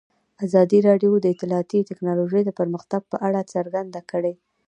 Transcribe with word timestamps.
ازادي 0.45 0.79
راډیو 0.87 1.11
د 1.19 1.25
اطلاعاتی 1.35 1.87
تکنالوژي 1.89 2.41
د 2.45 2.49
پرمختګ 2.59 3.01
په 3.11 3.17
اړه 3.27 3.39
هیله 3.41 3.51
څرګنده 3.53 4.01
کړې. 4.11 4.33